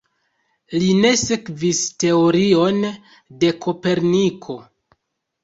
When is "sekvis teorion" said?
1.23-2.81